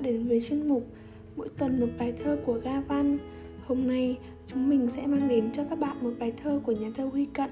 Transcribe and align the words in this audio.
đã 0.00 0.06
đến 0.10 0.28
với 0.28 0.40
chuyên 0.48 0.68
mục 0.68 0.86
Mỗi 1.36 1.48
tuần 1.58 1.80
một 1.80 1.86
bài 1.98 2.12
thơ 2.24 2.38
của 2.46 2.60
Ga 2.64 2.80
Văn 2.80 3.18
Hôm 3.66 3.88
nay, 3.88 4.18
chúng 4.46 4.68
mình 4.68 4.88
sẽ 4.88 5.06
mang 5.06 5.28
đến 5.28 5.50
cho 5.52 5.64
các 5.70 5.78
bạn 5.78 5.96
một 6.00 6.12
bài 6.18 6.32
thơ 6.42 6.60
của 6.62 6.72
nhà 6.72 6.90
thơ 6.96 7.04
Huy 7.04 7.24
Cận. 7.24 7.50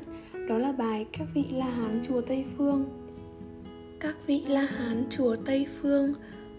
Đó 0.48 0.58
là 0.58 0.72
bài 0.72 1.06
Các 1.12 1.28
vị 1.34 1.44
La 1.52 1.66
Hán 1.66 2.00
Chùa 2.08 2.20
Tây 2.20 2.44
Phương. 2.56 2.84
Các 4.00 4.16
vị 4.26 4.44
La 4.48 4.62
Hán 4.62 5.04
Chùa 5.10 5.36
Tây 5.36 5.66
Phương, 5.80 6.12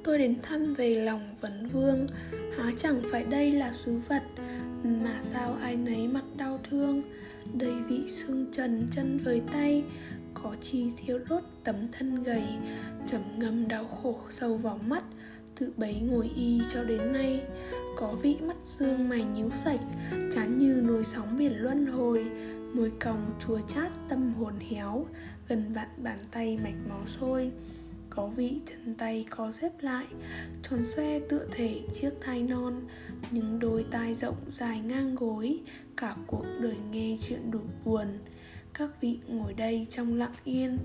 Tôi 0.03 0.17
đến 0.17 0.35
thăm 0.41 0.73
về 0.73 0.89
lòng 0.89 1.35
vấn 1.41 1.67
vương. 1.73 2.05
Há 2.57 2.71
chẳng 2.77 3.01
phải 3.11 3.23
đây 3.23 3.51
là 3.51 3.71
sứ 3.71 3.99
vật 4.07 4.23
Mà 4.83 5.19
sao 5.21 5.57
ai 5.61 5.75
nấy 5.75 6.07
mặt 6.07 6.25
đau 6.37 6.59
thương. 6.69 7.01
Đầy 7.53 7.73
vị 7.87 8.03
xương 8.07 8.45
trần 8.51 8.87
chân 8.91 9.19
với 9.23 9.41
tay, 9.51 9.83
có 10.33 10.55
chi 10.61 10.91
thiếu 10.97 11.19
đốt 11.29 11.43
tấm 11.63 11.75
thân 11.91 12.23
gầy. 12.23 12.43
Trầm 13.07 13.21
ngâm 13.37 13.67
đau 13.67 13.85
khổ 13.85 14.15
sâu 14.29 14.57
vào 14.57 14.79
mắt 14.87 15.03
từ 15.59 15.71
bấy 15.77 15.99
ngồi 16.01 16.31
y 16.35 16.61
cho 16.69 16.83
đến 16.83 17.13
nay. 17.13 17.41
Có 17.95 18.15
vị 18.21 18.37
mắt 18.47 18.57
dương 18.65 19.09
mày 19.09 19.23
nhíu 19.23 19.49
sạch, 19.49 19.79
chán 20.31 20.57
như 20.57 20.81
nồi 20.85 21.03
sóng 21.03 21.37
biển 21.37 21.53
luân 21.55 21.85
hồi. 21.85 22.25
Môi 22.73 22.91
còng 22.99 23.33
chua 23.39 23.59
chát, 23.67 23.91
tâm 24.09 24.33
hồn 24.33 24.53
héo, 24.69 25.05
gần 25.47 25.73
vạn 25.73 25.87
bàn 25.97 26.19
tay 26.31 26.57
mạch 26.63 26.87
máu 26.89 27.05
sôi. 27.05 27.51
Có 28.09 28.27
vị 28.27 28.59
chân 28.65 28.95
tay 28.95 29.25
co 29.29 29.51
xếp 29.51 29.71
lại, 29.81 30.05
tròn 30.63 30.79
xoe 30.83 31.19
tựa 31.19 31.45
thể 31.51 31.81
chiếc 31.93 32.11
thai 32.21 32.41
non. 32.43 32.81
Những 33.31 33.59
đôi 33.59 33.85
tai 33.91 34.15
rộng 34.15 34.37
dài 34.49 34.79
ngang 34.79 35.15
gối, 35.15 35.59
cả 35.97 36.15
cuộc 36.27 36.45
đời 36.61 36.77
nghe 36.91 37.17
chuyện 37.27 37.51
đủ 37.51 37.61
buồn. 37.85 38.07
Các 38.73 38.89
vị 39.01 39.19
ngồi 39.27 39.53
đây 39.53 39.87
trong 39.89 40.17
lặng 40.17 40.33
yên, 40.43 40.77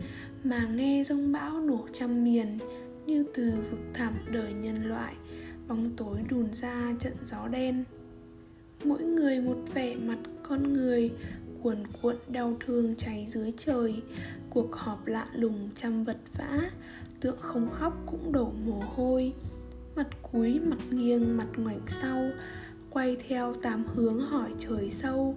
mà 0.45 0.69
nghe 0.75 1.05
rông 1.05 1.33
bão 1.33 1.61
nổ 1.61 1.87
trăm 1.93 2.25
miền 2.25 2.59
như 3.07 3.25
từ 3.35 3.65
vực 3.71 3.81
thẳm 3.95 4.15
đời 4.33 4.53
nhân 4.53 4.89
loại, 4.89 5.15
bóng 5.69 5.91
tối 5.97 6.19
đùn 6.29 6.53
ra 6.53 6.95
trận 6.99 7.13
gió 7.25 7.49
đen. 7.49 7.85
Mỗi 8.85 9.03
người 9.03 9.41
một 9.41 9.57
vẻ 9.75 9.97
mặt 9.97 10.19
con 10.43 10.73
người, 10.73 11.11
cuồn 11.63 11.87
cuộn 12.03 12.17
đau 12.29 12.57
thương 12.67 12.95
cháy 12.97 13.25
dưới 13.29 13.53
trời. 13.57 14.03
Cuộc 14.51 14.75
họp 14.75 15.07
lạ 15.07 15.27
lùng 15.35 15.69
trăm 15.75 16.05
vật 16.05 16.19
vã 16.39 16.71
tượng 17.25 17.37
không 17.41 17.71
khóc 17.71 18.03
cũng 18.07 18.33
đổ 18.33 18.53
mồ 18.67 18.83
hôi. 18.97 19.33
Mặt 19.97 20.09
cúi 20.33 20.61
mặt 20.61 20.79
nghiêng, 20.91 21.37
mặt 21.37 21.49
ngoảnh 21.57 21.81
sau, 21.87 22.31
quay 22.91 23.17
theo 23.29 23.55
tám 23.55 23.85
hướng 23.87 24.19
hỏi 24.21 24.51
trời 24.59 24.91
sâu. 24.91 25.37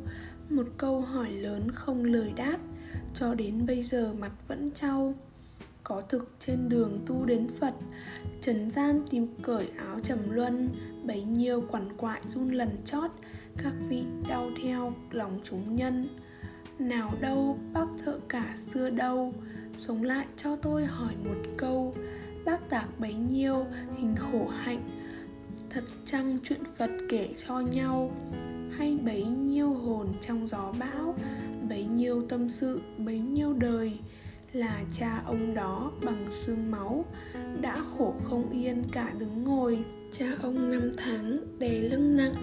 Một 0.50 0.68
câu 0.78 1.02
hỏi 1.02 1.32
lớn 1.32 1.72
không 1.72 2.04
lời 2.04 2.34
đáp, 2.36 2.58
cho 3.14 3.34
đến 3.34 3.66
bây 3.66 3.84
giờ 3.84 4.14
mặt 4.20 4.32
vẫn 4.48 4.72
trao 4.72 5.14
có 5.88 6.02
thực 6.10 6.32
trên 6.40 6.70
đường 6.70 7.00
tu 7.06 7.26
đến 7.26 7.48
phật. 7.60 7.74
Trần 8.42 8.72
gian 8.72 9.02
tìm 9.10 9.28
cởi 9.42 9.68
áo 9.78 10.00
trầm 10.04 10.18
luân, 10.30 10.70
bấy 11.04 11.22
nhiêu 11.24 11.64
quằn 11.72 11.98
quại 11.98 12.22
run 12.28 12.50
lần 12.50 12.70
chót, 12.86 13.12
các 13.58 13.74
vị 13.90 14.04
đau 14.30 14.50
theo 14.64 14.94
lòng 15.12 15.40
chúng 15.44 15.76
nhân. 15.76 16.08
Nào 16.80 17.14
đâu 17.20 17.58
bác 17.74 17.86
thợ 18.04 18.20
cả 18.30 18.56
xưa 18.68 18.90
đâu, 18.90 19.34
sống 19.76 20.04
lại 20.04 20.26
cho 20.38 20.56
tôi 20.56 20.86
hỏi 20.86 21.14
một 21.24 21.38
câu. 21.58 21.96
Bác 22.46 22.70
tạc 22.70 23.00
bấy 23.00 23.14
nhiêu, 23.14 23.66
hình 23.98 24.16
khổ 24.16 24.48
hạnh, 24.48 24.90
thật 25.70 25.84
chăng 26.06 26.38
chuyện 26.44 26.62
phật 26.78 26.92
kể 27.10 27.30
cho 27.48 27.60
nhau? 27.60 28.12
Hay 28.72 28.98
bấy 29.06 29.26
nhiêu 29.26 29.74
hồn 29.74 30.08
trong 30.22 30.48
gió 30.48 30.74
bão, 30.80 31.16
bấy 31.70 31.84
nhiêu 31.84 32.22
tâm 32.30 32.50
sự, 32.50 32.82
bấy 32.98 33.20
nhiêu 33.20 33.54
đời? 33.54 34.00
Là 34.58 34.84
cha 34.92 35.22
ông 35.26 35.54
đó 35.54 35.92
bằng 36.06 36.26
xương 36.32 36.72
máu, 36.72 37.06
đã 37.62 37.78
khổ 37.98 38.14
không 38.24 38.50
yên 38.50 38.84
cả 38.92 39.14
đứng 39.20 39.44
ngồi. 39.44 39.80
Cha 40.12 40.26
ông 40.42 40.72
năm 40.72 40.92
tháng 40.98 41.40
đè 41.60 41.72
lưng 41.72 42.18
nặng, 42.18 42.34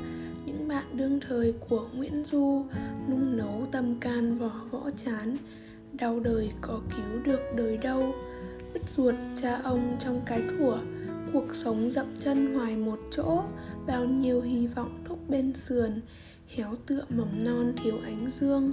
những 0.46 0.68
bạn 0.68 0.84
đương 0.92 1.20
thời 1.28 1.54
của 1.68 1.88
nguyễn 1.94 2.24
du 2.24 2.64
nung 3.10 3.36
nấu 3.36 3.66
tâm 3.72 4.00
can 4.00 4.38
vỏ 4.38 4.60
võ 4.70 4.90
chán, 4.90 5.36
đau 5.92 6.20
đời 6.20 6.52
có 6.60 6.80
cứu 6.90 7.22
được 7.24 7.40
đời 7.56 7.76
đâu. 7.76 8.14
Đứt 8.74 8.90
ruột 8.90 9.14
cha 9.34 9.60
ông 9.64 9.96
trong 10.00 10.20
cái 10.26 10.42
thủa, 10.50 10.78
cuộc 11.32 11.54
sống 11.54 11.90
dậm 11.90 12.06
chân 12.20 12.54
hoài 12.54 12.76
một 12.76 12.98
chỗ, 13.10 13.42
bao 13.86 14.04
nhiêu 14.04 14.40
hy 14.40 14.66
vọng 14.66 15.04
thúc 15.04 15.18
bên 15.28 15.54
sườn, 15.54 16.00
héo 16.48 16.76
tựa 16.86 17.04
mầm 17.08 17.44
non 17.44 17.72
thiếu 17.82 17.94
ánh 18.04 18.30
dương 18.30 18.70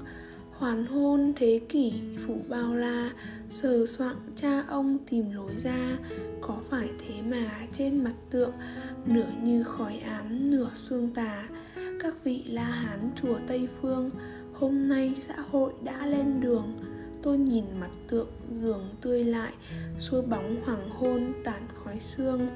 hoàn 0.61 0.85
hôn 0.85 1.33
thế 1.35 1.61
kỷ 1.69 1.93
phủ 2.27 2.37
bao 2.49 2.75
la, 2.75 3.11
sờ 3.49 3.85
soạng 3.85 4.15
cha 4.35 4.63
ông 4.67 4.97
tìm 5.09 5.31
lối 5.31 5.51
ra. 5.57 5.97
Có 6.41 6.57
phải 6.69 6.89
thế 6.99 7.21
mà 7.21 7.67
trên 7.73 8.03
mặt 8.03 8.13
tượng, 8.29 8.51
nửa 9.05 9.27
như 9.43 9.63
khói 9.63 9.97
ám, 9.97 10.51
nửa 10.51 10.69
xương 10.75 11.09
tà. 11.13 11.47
Các 11.99 12.23
vị 12.23 12.43
la 12.47 12.63
hán 12.63 13.09
chùa 13.21 13.39
tây 13.47 13.67
phương, 13.81 14.09
hôm 14.53 14.89
nay 14.89 15.13
xã 15.19 15.35
hội 15.51 15.73
đã 15.83 16.05
lên 16.05 16.41
đường. 16.41 16.67
Tôi 17.23 17.37
nhìn 17.37 17.65
mặt 17.79 17.91
tượng 18.07 18.29
giường 18.51 18.83
tươi 19.01 19.23
lại, 19.23 19.53
xua 19.99 20.21
bóng 20.21 20.55
hoàng 20.65 20.89
hôn 20.89 21.33
tàn 21.43 21.63
khói 21.83 21.99
xương 21.99 22.47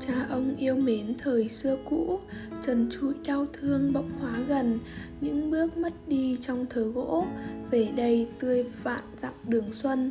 cha 0.00 0.26
ông 0.30 0.56
yêu 0.56 0.76
mến 0.76 1.14
thời 1.18 1.48
xưa 1.48 1.78
cũ, 1.90 2.20
trần 2.66 2.88
trụi 2.90 3.14
đau 3.26 3.46
thương 3.52 3.92
bỗng 3.92 4.10
hóa 4.20 4.40
gần. 4.48 4.78
Những 5.20 5.50
bước 5.50 5.76
mất 5.76 5.92
đi 6.08 6.36
trong 6.40 6.66
thớ 6.70 6.82
gỗ, 6.82 7.24
về 7.70 7.88
đây 7.96 8.28
tươi 8.40 8.64
vạn 8.82 9.02
dặm 9.16 9.32
đường 9.48 9.72
xuân. 9.72 10.10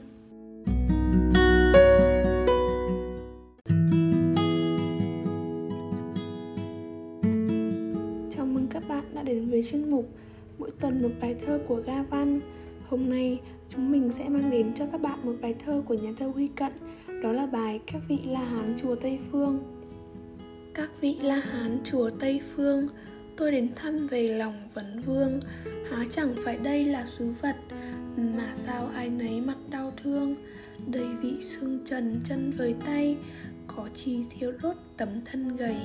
Chào 8.31 8.45
mừng 8.45 8.67
các 8.69 8.83
bạn 8.89 9.03
đã 9.13 9.23
đến 9.23 9.49
với 9.49 9.63
chuyên 9.71 9.91
mục 9.91 10.09
mỗi 10.57 10.71
tuần 10.79 11.01
một 11.01 11.09
bài 11.21 11.35
thơ 11.45 11.59
của 11.67 11.81
ga 11.85 12.03
văn 12.03 12.39
hôm 12.89 13.09
nay 13.09 13.39
chúng 13.75 13.91
mình 13.91 14.11
sẽ 14.11 14.29
mang 14.29 14.51
đến 14.51 14.73
cho 14.75 14.85
các 14.91 15.01
bạn 15.01 15.19
một 15.23 15.35
bài 15.41 15.55
thơ 15.65 15.83
của 15.85 15.93
nhà 15.93 16.11
thơ 16.17 16.27
huy 16.27 16.47
cận. 16.47 16.71
Đó 17.23 17.31
là 17.31 17.45
bài 17.45 17.79
các 17.87 18.01
vị 18.07 18.19
la 18.25 18.39
hán 18.39 18.75
chùa 18.81 18.95
tây 18.95 19.19
phương. 19.31 19.59
Các 20.73 20.91
vị 21.01 21.17
la 21.21 21.35
hán 21.35 21.79
chùa 21.83 22.09
tây 22.19 22.41
phương, 22.55 22.85
tôi 23.37 23.51
đến 23.51 23.69
thăm 23.75 24.07
về 24.07 24.23
lòng 24.23 24.69
vấn 24.73 25.01
vương. 25.01 25.39
Há 25.91 26.05
chẳng 26.11 26.33
phải 26.43 26.57
đây 26.57 26.85
là 26.85 27.05
sứ 27.05 27.33
vật, 27.41 27.55
mà 28.17 28.51
sao 28.55 28.87
ai 28.95 29.09
nấy 29.09 29.41
mặt 29.41 29.57
đau 29.69 29.93
thương. 30.03 30.35
Đầy 30.87 31.07
vị 31.21 31.41
xương 31.41 31.79
trần 31.85 32.19
chân 32.29 32.53
với 32.57 32.75
tay, 32.85 33.17
có 33.67 33.89
chi 33.93 34.25
thiếu 34.29 34.51
đốt 34.61 34.75
tấm 34.97 35.09
thân 35.25 35.55
gầy. 35.57 35.77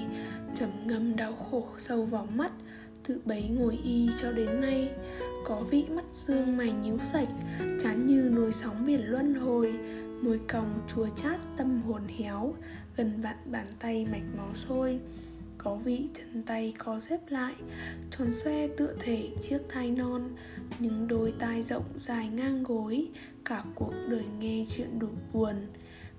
Trầm 0.55 0.71
ngâm 0.87 1.17
đau 1.17 1.33
khổ 1.33 1.67
sâu 1.79 2.05
vào 2.05 2.29
mắt 2.35 2.53
tự 3.11 3.21
bấy 3.25 3.49
ngồi 3.49 3.79
y 3.85 4.09
cho 4.17 4.33
đến 4.33 4.61
nay. 4.61 4.91
Có 5.45 5.61
vị 5.71 5.85
mắt 5.91 6.05
dương 6.13 6.57
mày 6.57 6.73
nhíu 6.73 6.99
sạch, 6.99 7.29
chán 7.81 8.07
như 8.07 8.31
nồi 8.33 8.53
sóng 8.53 8.87
biển 8.87 9.01
luân 9.05 9.35
hồi. 9.35 9.75
Môi 10.23 10.41
còng 10.49 10.81
chua 10.89 11.09
chát, 11.09 11.41
tâm 11.57 11.83
hồn 11.83 12.03
héo, 12.19 12.55
gần 12.97 13.21
vặn 13.21 13.37
bàn 13.45 13.67
tay 13.79 14.07
mạch 14.13 14.23
máu 14.37 14.55
sôi. 14.55 14.99
Có 15.59 15.77
vị 15.77 16.09
chân 16.15 16.43
tay 16.43 16.75
co 16.79 17.01
xếp 17.01 17.21
lại, 17.29 17.55
tròn 18.11 18.33
xoe 18.33 18.69
tựa 18.69 18.95
thể 19.01 19.29
chiếc 19.41 19.59
thai 19.69 19.91
non. 19.91 20.23
Những 20.79 21.09
đôi 21.09 21.33
tai 21.39 21.63
rộng 21.63 21.85
dài 21.97 22.29
ngang 22.29 22.63
gối, 22.63 23.09
cả 23.45 23.65
cuộc 23.75 23.95
đời 24.09 24.25
nghe 24.41 24.65
chuyện 24.77 24.99
đủ 24.99 25.09
buồn. 25.33 25.55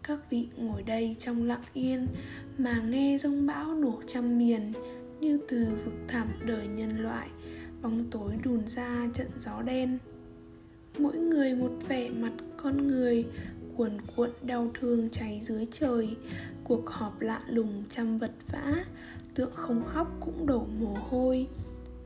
Các 0.03 0.19
vị 0.29 0.47
ngồi 0.58 0.84
đây 0.84 1.16
trong 1.19 1.44
lặng 1.44 1.63
yên, 1.73 2.08
mà 2.58 2.81
nghe 2.90 3.18
rông 3.18 3.47
bão 3.47 3.75
nổ 3.75 4.02
trăm 4.08 4.38
miền 4.38 4.73
như 5.21 5.39
từ 5.47 5.77
vực 5.85 5.93
thẳm 6.07 6.27
đời 6.45 6.67
nhân 6.67 6.99
loại, 7.03 7.27
bóng 7.81 8.05
tối 8.11 8.31
đùn 8.43 8.67
ra 8.67 9.07
trận 9.13 9.27
gió 9.39 9.61
đen. 9.61 9.97
Mỗi 10.97 11.17
người 11.17 11.55
một 11.55 11.71
vẻ 11.87 12.09
mặt 12.09 12.33
con 12.57 12.87
người, 12.87 13.25
cuồn 13.78 13.91
cuộn 14.16 14.29
đau 14.41 14.72
thương 14.79 15.09
cháy 15.09 15.40
dưới 15.41 15.67
trời. 15.72 16.16
Cuộc 16.63 16.90
họp 16.90 17.22
lạ 17.22 17.41
lùng 17.47 17.84
trăm 17.90 18.17
vật 18.17 18.31
vã, 18.51 18.75
tượng 19.35 19.51
không 19.55 19.84
khóc 19.85 20.17
cũng 20.19 20.46
đổ 20.46 20.67
mồ 20.79 20.97
hôi. 21.09 21.47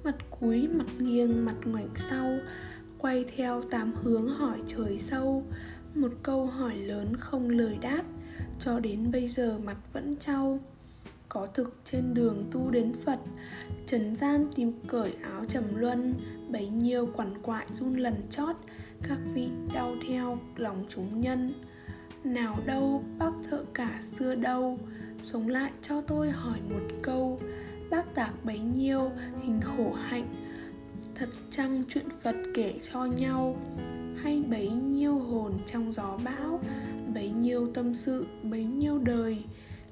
Mặt 0.04 0.16
cúi, 0.40 0.68
mặt 0.68 0.88
nghiêng, 1.00 1.46
mặt 1.46 1.56
ngoảnh 1.66 1.90
sau, 1.96 2.38
quay 2.98 3.26
theo 3.36 3.62
tám 3.62 3.94
hướng 4.04 4.28
hỏi 4.28 4.60
trời 4.68 4.98
sâu. 4.98 5.44
Một 5.96 6.12
câu 6.24 6.46
hỏi 6.46 6.76
lớn 6.76 7.16
không 7.20 7.50
lời 7.50 7.78
đáp, 7.82 8.04
cho 8.60 8.80
đến 8.80 9.12
bây 9.12 9.28
giờ 9.28 9.60
mặt 9.64 9.78
vẫn 9.94 10.16
trao 10.20 10.60
có 11.36 11.48
thực 11.54 11.80
trên 11.84 12.14
đường 12.14 12.44
tu 12.52 12.72
đến 12.72 12.94
phật. 12.94 13.20
Trần 13.86 14.16
gian 14.16 14.48
tìm 14.56 14.74
cởi 14.88 15.14
áo 15.24 15.46
trầm 15.46 15.64
luân, 15.76 16.14
bấy 16.50 16.68
nhiêu 16.68 17.10
quằn 17.16 17.42
quại 17.42 17.66
run 17.72 17.96
lần 17.96 18.16
chót, 18.30 18.56
các 19.02 19.20
vị 19.34 19.50
đau 19.74 19.96
theo 20.08 20.40
lòng 20.56 20.86
chúng 20.90 21.22
nhân. 21.22 21.52
Nào 22.24 22.60
đâu 22.66 23.04
bác 23.18 23.32
thợ 23.50 23.66
cả 23.74 24.00
xưa 24.02 24.36
đâu, 24.36 24.80
sống 25.22 25.48
lại 25.48 25.72
cho 25.82 26.02
tôi 26.02 26.32
hỏi 26.32 26.60
một 26.70 26.82
câu. 27.04 27.40
Bác 27.90 28.16
tạc 28.16 28.46
bấy 28.46 28.60
nhiêu 28.60 29.12
hình 29.44 29.60
khổ 29.62 29.94
hạnh, 29.94 30.34
thật 31.16 31.30
chăng 31.50 31.84
chuyện 31.88 32.06
phật 32.24 32.36
kể 32.54 32.80
cho 32.92 33.06
nhau? 33.06 33.56
Hay 34.24 34.44
bấy 34.50 34.70
nhiêu 34.70 35.20
hồn 35.20 35.54
trong 35.66 35.92
gió 35.92 36.18
bão, 36.26 36.60
bấy 37.14 37.30
nhiêu 37.30 37.68
tâm 37.74 37.94
sự, 37.94 38.26
bấy 38.44 38.64
nhiêu 38.64 38.98
đời? 38.98 39.44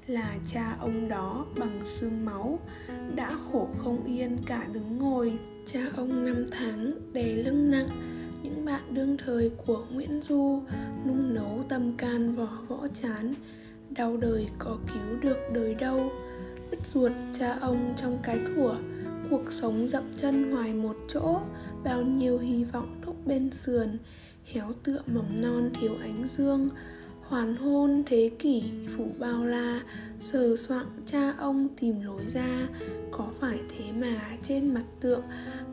Là 0.06 0.36
cha 0.46 0.76
ông 0.80 1.08
đó 1.08 1.46
bằng 1.58 1.80
xương 1.84 2.24
máu, 2.24 2.58
đã 3.14 3.30
khổ 3.52 3.68
không 3.78 4.04
yên 4.04 4.38
cả 4.46 4.66
đứng 4.72 4.98
ngồi. 4.98 5.32
Cha 5.66 5.80
ông 5.96 6.24
năm 6.24 6.44
tháng 6.50 7.12
đè 7.12 7.34
lưng 7.34 7.70
nặng, 7.70 7.88
những 8.42 8.64
bạn 8.64 8.94
đương 8.94 9.16
thời 9.24 9.50
của 9.66 9.84
Nguyễn 9.92 10.20
Du 10.22 10.62
nung 11.06 11.34
nấu 11.34 11.64
tâm 11.68 11.96
can 11.96 12.36
vỏ 12.36 12.58
võ 12.68 12.88
chán, 12.94 13.34
đau 13.90 14.16
đời 14.16 14.48
có 14.58 14.78
cứu 14.86 15.20
được 15.20 15.36
đời 15.54 15.74
đâu. 15.74 16.12
Đứt 16.70 16.86
ruột 16.86 17.12
cha 17.32 17.58
ông 17.60 17.94
trong 17.96 18.18
cái 18.22 18.38
thủa, 18.46 18.74
cuộc 19.30 19.52
sống 19.52 19.88
dậm 19.88 20.02
chân 20.16 20.52
hoài 20.52 20.74
một 20.74 20.96
chỗ, 21.08 21.40
bao 21.84 22.02
nhiêu 22.02 22.38
hy 22.38 22.64
vọng 22.64 23.00
thúc 23.02 23.26
bên 23.26 23.50
sườn, 23.50 23.98
héo 24.44 24.72
tựa 24.84 25.02
mầm 25.06 25.42
non 25.42 25.70
thiếu 25.80 25.92
ánh 26.02 26.24
dương 26.26 26.68
hoàn 27.28 27.56
hôn 27.56 28.02
thế 28.06 28.30
kỷ 28.38 28.62
phủ 28.96 29.06
bao 29.18 29.44
la, 29.44 29.80
sờ 30.20 30.56
soạng 30.56 30.86
cha 31.06 31.34
ông 31.38 31.68
tìm 31.80 32.00
lối 32.00 32.24
ra. 32.28 32.68
Có 33.10 33.28
phải 33.40 33.58
thế 33.68 33.92
mà 33.92 34.20
trên 34.42 34.74
mặt 34.74 34.84
tượng, 35.00 35.22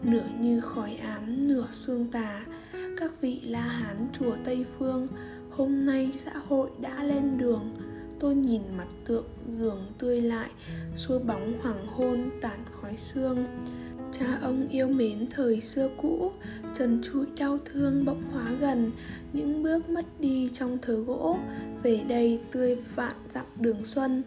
nửa 0.03 0.27
như 0.39 0.61
khói 0.61 0.95
ám, 0.95 1.47
nửa 1.47 1.67
xương 1.71 2.07
tà. 2.11 2.45
Các 2.97 3.21
vị 3.21 3.41
la 3.43 3.61
hán 3.61 4.07
chùa 4.19 4.35
tây 4.43 4.65
phương, 4.79 5.07
hôm 5.49 5.85
nay 5.85 6.11
xã 6.17 6.33
hội 6.47 6.69
đã 6.81 7.03
lên 7.03 7.37
đường. 7.37 7.75
Tôi 8.19 8.35
nhìn 8.35 8.61
mặt 8.77 8.87
tượng, 9.05 9.25
giường 9.49 9.79
tươi 9.97 10.21
lại, 10.21 10.49
xua 10.95 11.19
bóng 11.19 11.53
hoàng 11.61 11.87
hôn 11.87 12.29
tàn 12.41 12.59
khói 12.81 12.97
xương 12.97 13.45
cha 14.21 14.37
ông 14.41 14.67
yêu 14.67 14.87
mến 14.87 15.27
thời 15.29 15.61
xưa 15.61 15.89
cũ, 16.01 16.31
trần 16.77 17.01
trụi 17.03 17.25
đau 17.37 17.59
thương 17.65 18.05
bỗng 18.05 18.23
hóa 18.31 18.51
gần. 18.59 18.91
Những 19.33 19.63
bước 19.63 19.89
mất 19.89 20.05
đi 20.19 20.49
trong 20.53 20.77
thớ 20.81 20.95
gỗ, 20.95 21.37
về 21.83 21.99
đây 22.07 22.39
tươi 22.51 22.77
vạn 22.95 23.15
dặm 23.29 23.45
đường 23.59 23.85
xuân. 23.85 24.23